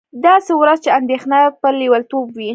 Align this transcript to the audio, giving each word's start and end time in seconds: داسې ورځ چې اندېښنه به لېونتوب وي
داسې 0.25 0.51
ورځ 0.61 0.77
چې 0.85 0.89
اندېښنه 0.99 1.37
به 1.61 1.69
لېونتوب 1.79 2.25
وي 2.37 2.49